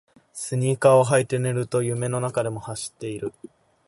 [0.33, 3.33] スニーカーを履いて寝ると夢の中でも走っている